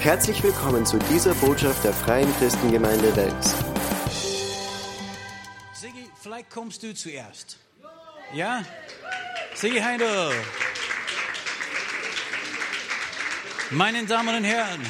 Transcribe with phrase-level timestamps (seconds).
[0.00, 3.54] Herzlich willkommen zu dieser Botschaft der Freien Christengemeinde Wels.
[5.74, 7.58] Sigi, vielleicht kommst du zuerst.
[8.32, 8.62] Ja?
[9.54, 10.32] Sigi Heindl.
[13.68, 14.80] Meine Damen und Herren.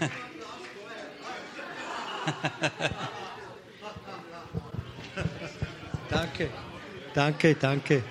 [6.10, 6.50] Danke,
[7.14, 8.02] danke, danke.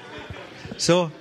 [0.77, 1.11] So,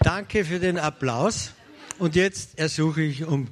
[0.00, 1.54] danke für den Applaus.
[1.98, 3.48] Und jetzt ersuche ich um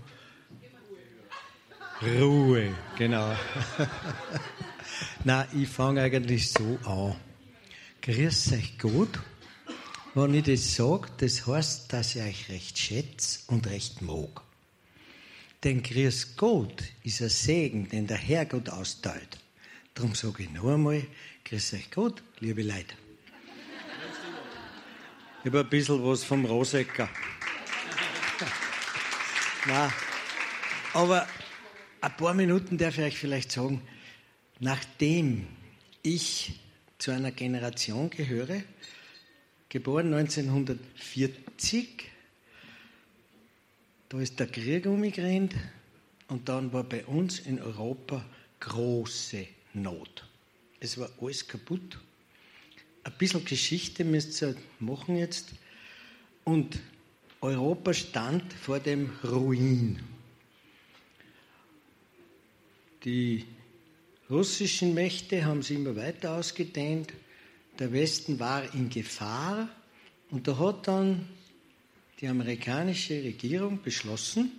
[2.02, 3.34] Ruhe, genau.
[5.24, 7.16] Na, ich fange eigentlich so an.
[8.02, 9.18] Grüß euch gut.
[10.14, 14.42] Wenn ich das sage, das heißt, dass ich euch recht schätze und recht mag.
[15.65, 19.38] Denn Grüß Gott ist ein Segen, den der Herrgott austeilt.
[19.95, 21.02] Darum sage ich noch einmal,
[21.45, 22.95] Grüß euch Gott, liebe Leute.
[25.42, 27.09] Ich habe ein bisschen was vom Rosecker.
[29.68, 29.92] Na,
[30.92, 31.26] aber
[32.00, 33.82] ein paar Minuten darf ich euch vielleicht sagen,
[34.60, 35.45] nachdem
[36.02, 36.60] ich
[36.98, 38.62] zu einer Generation gehöre,
[39.68, 42.04] geboren 1940,
[44.08, 45.56] da ist der Krieg umgerannt
[46.28, 48.24] und dann war bei uns in Europa
[48.60, 50.28] große Not.
[50.78, 51.98] Es war alles kaputt.
[53.02, 55.48] Ein bisschen Geschichte müsst ihr machen jetzt.
[56.45, 56.78] Und
[57.46, 60.00] Europa stand vor dem Ruin.
[63.04, 63.44] Die
[64.28, 67.12] russischen Mächte haben sich immer weiter ausgedehnt.
[67.78, 69.69] Der Westen war in Gefahr.
[70.28, 71.28] Und da hat dann
[72.20, 74.50] die amerikanische Regierung beschlossen,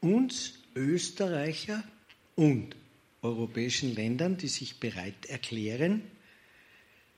[0.00, 1.84] uns Österreicher
[2.34, 2.76] und
[3.20, 6.00] europäischen Ländern, die sich bereit erklären,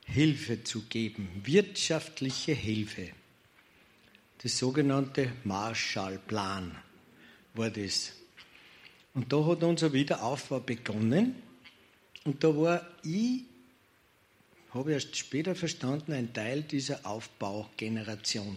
[0.03, 3.11] Hilfe zu geben, wirtschaftliche Hilfe.
[4.41, 6.75] Das sogenannte Marshallplan
[7.55, 8.13] war das.
[9.13, 11.35] Und da hat unser Wiederaufbau begonnen.
[12.23, 13.43] Und da war ich,
[14.73, 18.55] habe erst später verstanden, ein Teil dieser Aufbaugeneration.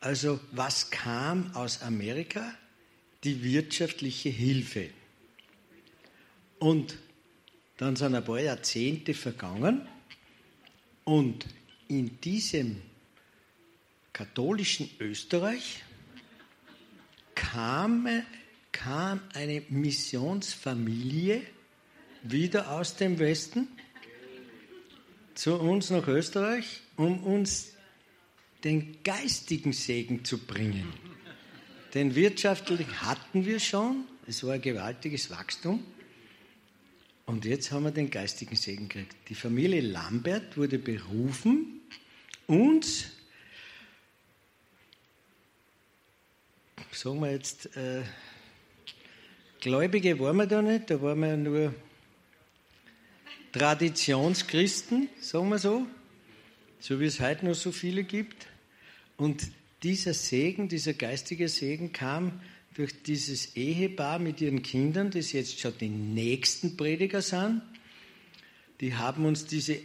[0.00, 2.54] Also was kam aus Amerika?
[3.24, 4.90] Die wirtschaftliche Hilfe.
[6.58, 6.96] Und
[7.76, 9.86] dann sind ein paar Jahrzehnte vergangen
[11.04, 11.44] und
[11.88, 12.80] in diesem
[14.16, 15.82] katholischen Österreich
[17.34, 18.08] kam,
[18.72, 21.42] kam eine Missionsfamilie
[22.22, 23.68] wieder aus dem Westen
[25.34, 27.74] zu uns nach Österreich, um uns
[28.64, 30.90] den geistigen Segen zu bringen.
[31.92, 35.84] Den wirtschaftlichen hatten wir schon, es war ein gewaltiges Wachstum.
[37.26, 39.14] Und jetzt haben wir den geistigen Segen gekriegt.
[39.28, 41.82] Die Familie Lambert wurde berufen,
[42.46, 43.10] uns,
[46.92, 48.02] sagen wir jetzt, äh,
[49.60, 51.74] Gläubige waren wir da nicht, da waren wir nur
[53.52, 55.86] Traditionschristen, sagen wir so,
[56.78, 58.46] so wie es heute noch so viele gibt.
[59.16, 59.50] Und
[59.82, 62.40] dieser Segen, dieser geistige Segen kam
[62.74, 67.62] durch dieses Ehepaar mit ihren Kindern, das jetzt schon die nächsten Prediger sind,
[68.80, 69.78] die haben uns diese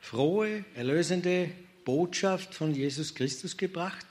[0.00, 1.50] frohe, erlösende
[1.84, 4.06] Botschaft von Jesus Christus gebracht.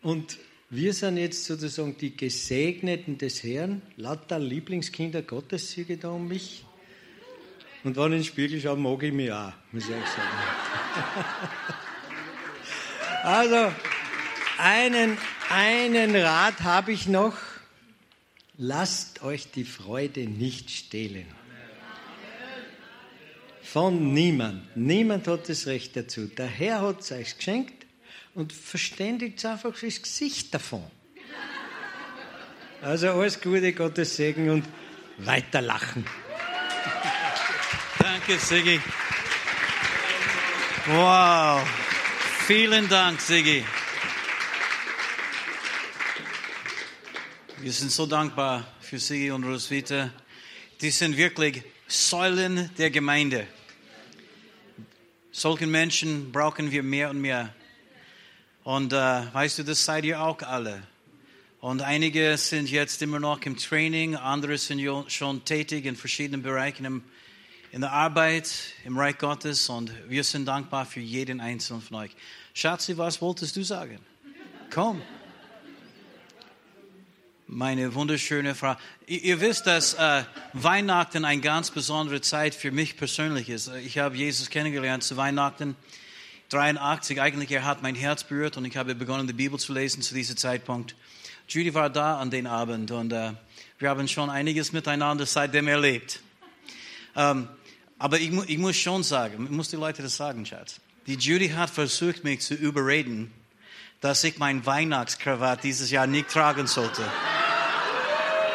[0.00, 0.38] Und
[0.70, 6.64] wir sind jetzt sozusagen die Gesegneten des Herrn, lauter Lieblingskinder Gottes, siege da um mich.
[7.84, 10.28] Und wenn ich in den Spiegel schaue, mag ich mich auch, muss ich euch sagen.
[13.22, 13.72] also,
[14.58, 15.18] einen,
[15.50, 17.36] einen Rat habe ich noch.
[18.56, 21.26] Lasst euch die Freude nicht stehlen.
[23.62, 24.76] Von niemand.
[24.76, 26.26] Niemand hat das Recht dazu.
[26.26, 27.83] Der Herr hat es euch geschenkt
[28.34, 30.84] und verständigt einfach das Gesicht davon.
[32.82, 34.64] Also alles Gute, Gottes Segen und
[35.18, 36.04] weiter lachen.
[37.98, 38.80] Danke, Sigi.
[40.86, 41.66] Wow.
[42.46, 43.64] Vielen Dank, Sigi.
[47.60, 50.10] Wir sind so dankbar für Sigi und Roswitha.
[50.82, 53.46] Die sind wirklich Säulen der Gemeinde.
[55.32, 57.54] Solchen Menschen brauchen wir mehr und mehr.
[58.64, 60.82] Und äh, weißt du, das seid ihr auch alle.
[61.60, 66.84] Und einige sind jetzt immer noch im Training, andere sind schon tätig in verschiedenen Bereichen
[66.84, 67.04] im,
[67.72, 68.52] in der Arbeit,
[68.84, 69.68] im Reich Gottes.
[69.68, 72.10] Und wir sind dankbar für jeden einzelnen von euch.
[72.54, 73.98] Schatzi, was wolltest du sagen?
[74.70, 75.00] Komm
[77.46, 78.74] meine wunderschöne Frau.
[79.06, 80.24] Ihr wisst, dass äh,
[80.54, 83.70] Weihnachten eine ganz besondere Zeit für mich persönlich ist.
[83.84, 85.76] Ich habe Jesus kennengelernt zu Weihnachten.
[86.50, 90.02] 83 eigentlich, er hat mein Herz berührt und ich habe begonnen, die Bibel zu lesen
[90.02, 90.94] zu diesem Zeitpunkt.
[91.48, 93.32] Judy war da an den Abend und äh,
[93.78, 96.20] wir haben schon einiges miteinander seitdem erlebt.
[97.16, 97.48] Ähm,
[97.98, 100.80] aber ich, ich, muss schon sagen, ich muss die Leute das sagen, Schatz.
[101.06, 103.32] Die Judy hat versucht, mich zu überreden,
[104.00, 107.02] dass ich mein Weihnachtskrawatt dieses Jahr nicht tragen sollte.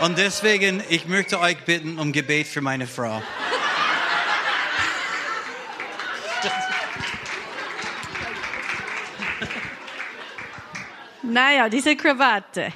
[0.02, 3.22] Und deswegen, ich möchte euch bitten um Gebet für meine Frau.
[11.30, 12.74] Naja, diese Krawatte.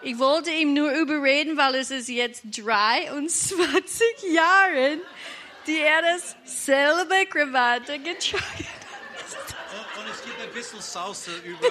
[0.00, 4.98] Ich wollte ihm nur überreden, weil es ist jetzt 23 Jahre,
[5.66, 8.80] die er dasselbe Krawatte getragen hat.
[9.70, 11.68] Und, und es gibt ein bisschen Salsa über.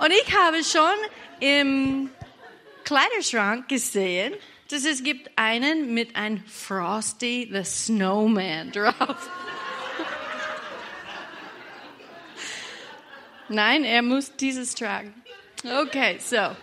[0.00, 0.96] Und ich habe schon
[1.38, 2.10] im
[2.82, 4.34] Kleiderschrank gesehen,
[4.68, 9.30] dass es gibt einen mit einem Frosty the Snowman drauf.
[13.50, 15.12] Nein, er muss dieses tragen.
[15.82, 16.54] Okay, so.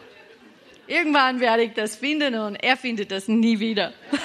[0.88, 3.92] Irgendwann werde ich das finden und er findet das nie wieder.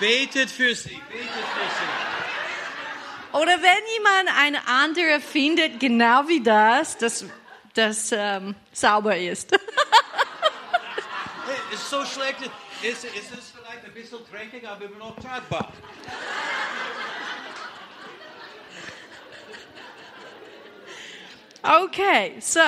[0.00, 1.84] Betet für sie, betet für sie.
[3.38, 7.26] Oder wenn jemand eine andere findet, genau wie das, das,
[7.74, 9.52] das ähm, sauber ist.
[11.46, 12.38] hey, ist so schlecht.
[12.82, 15.70] Ist, ist es vielleicht ein bisschen dreckig, aber immer noch tragbar.
[21.64, 22.60] Okay, so.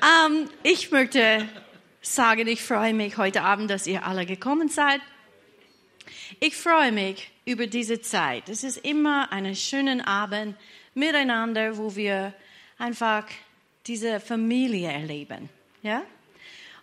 [0.00, 1.48] um, ich möchte
[2.00, 5.00] sagen, ich freue mich heute Abend, dass ihr alle gekommen seid.
[6.38, 8.48] Ich freue mich über diese Zeit.
[8.48, 10.56] Es ist immer einen schönen Abend
[10.94, 12.32] miteinander, wo wir
[12.78, 13.26] einfach
[13.88, 15.48] diese Familie erleben.
[15.82, 16.04] Ja?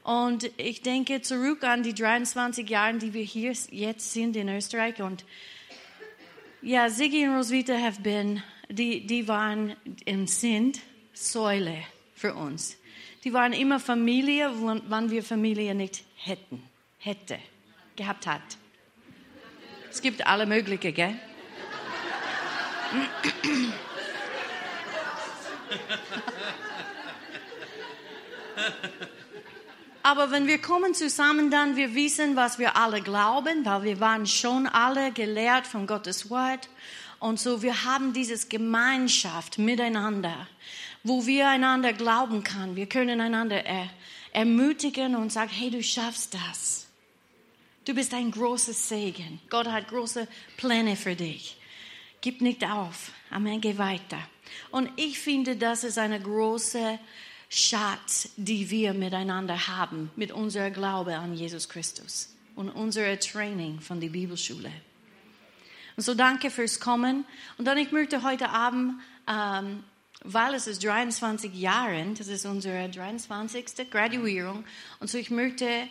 [0.04, 5.02] Und ich denke zurück an die 23 Jahre, die wir hier jetzt sind in Österreich.
[5.02, 5.24] Und
[6.62, 9.76] ja, Siggi und Roswitha have been die, die waren
[10.08, 10.80] und sind
[11.14, 11.78] Säule
[12.16, 12.78] für uns.
[13.24, 14.52] Die waren immer Familie,
[14.88, 16.64] wann wir Familie nicht hätten,
[16.98, 17.38] hätte,
[17.96, 18.42] gehabt hat.
[19.90, 21.16] Es gibt alle möglichen, gell?
[30.04, 34.26] Aber wenn wir kommen zusammen, dann wir wissen, was wir alle glauben, weil wir waren
[34.26, 36.70] schon alle gelehrt von Gottes Wort.
[37.22, 40.48] Und so, wir haben dieses Gemeinschaft miteinander,
[41.04, 42.76] wo wir einander glauben können.
[42.76, 43.88] Wir können einander er,
[44.34, 46.88] ermutigen und sagen, hey, du schaffst das.
[47.86, 49.40] Du bist ein großes Segen.
[49.52, 50.28] Gott hat große
[50.58, 51.58] Pläne für dich.
[52.22, 53.12] Gib nicht auf.
[53.30, 54.20] Amen, geh weiter.
[54.72, 56.98] Und ich finde, das ist eine große
[57.50, 64.02] Schatz, die wir miteinander haben, mit unserem Glaube an Jesus Christus und unserem Training von
[64.02, 64.72] der Bibelschule.
[66.01, 67.25] Und so danke fürs Kommen.
[67.59, 69.00] Und dann ich möchte heute Abend,
[69.30, 69.83] ähm,
[70.24, 73.88] weil es ist 23 Jahre, das ist unsere 23.
[73.88, 74.63] Graduierung.
[75.00, 75.88] Und so ich möchte, äh,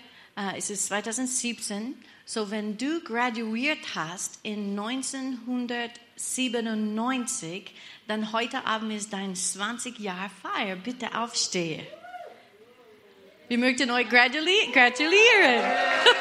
[0.57, 7.73] es ist 2017, so wenn du graduiert hast in 1997,
[8.09, 10.75] dann heute Abend ist dein 20 Jahr Feier.
[10.75, 11.87] Bitte aufstehe.
[13.47, 14.75] Wir möchten euch gratulieren.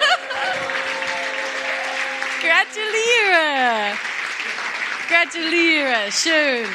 [2.41, 3.97] Gratuliere!
[5.09, 6.65] Gratuliere, schön.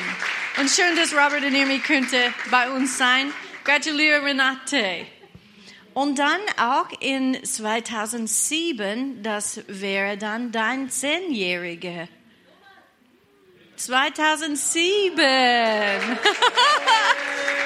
[0.61, 3.33] Und schön, dass Robert und Irmi könnte bei uns sein.
[3.65, 5.07] Gratuliere, Renate.
[5.95, 12.09] Und dann auch in 2007, das wäre dann dein Zehnjährige.
[13.77, 15.17] 2007.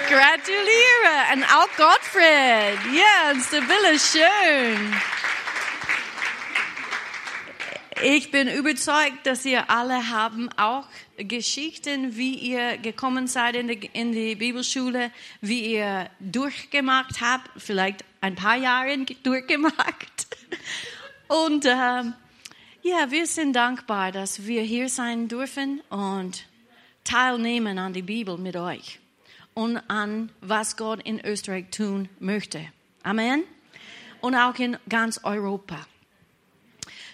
[0.09, 1.33] Gratuliere.
[1.35, 2.78] Und auch Gottfried.
[2.95, 4.95] Ja, und Sibylle, schön.
[8.05, 10.87] Ich bin überzeugt, dass ihr alle haben auch
[11.17, 18.05] Geschichten, wie ihr gekommen seid in die, in die Bibelschule, wie ihr durchgemacht habt, vielleicht
[18.21, 20.28] ein paar Jahre durchgemacht.
[21.26, 22.14] Und ähm,
[22.83, 26.45] ja, wir sind dankbar, dass wir hier sein dürfen und
[27.02, 29.00] teilnehmen an die Bibel mit euch
[29.55, 32.64] und an was Gott in Österreich tun möchte.
[33.02, 33.43] Amen.
[34.21, 35.85] Und auch in ganz Europa.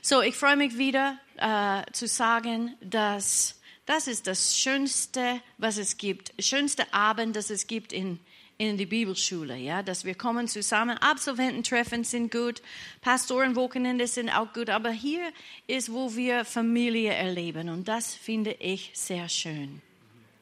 [0.07, 5.97] So, ich freue mich wieder äh, zu sagen, dass das ist das Schönste, was es
[5.97, 6.35] gibt.
[6.39, 8.21] Schönste Abend, das es gibt in,
[8.59, 10.99] in die Bibelschule, ja, dass wir kommen zusammen.
[10.99, 12.61] Absolvententreffen sind gut,
[13.01, 15.33] Pastorenwochenende sind auch gut, aber hier
[15.69, 19.81] ist, wo wir Familie erleben und das finde ich sehr schön,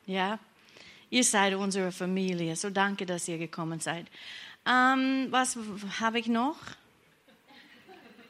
[0.06, 0.40] ja.
[1.08, 4.08] Ihr seid unsere Familie, so danke, dass ihr gekommen seid.
[4.66, 5.56] Ähm, was
[6.00, 6.56] habe ich noch?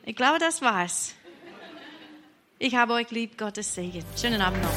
[0.04, 1.14] Ich glaube, das war's.
[2.64, 4.04] Ich habe euch lieb, Gottes Segen.
[4.16, 4.70] Schönen Abend noch.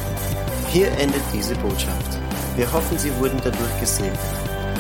[0.74, 2.18] Hier endet diese Botschaft.
[2.56, 4.18] Wir hoffen, Sie wurden dadurch gesegnet.